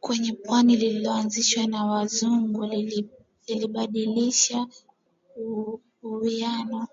kwenye 0.00 0.32
pwani 0.32 0.76
lililoanzishwa 0.76 1.66
na 1.66 1.84
Wazungu 1.86 2.66
lilibadilisha 3.46 4.66
uwiano 6.02 6.88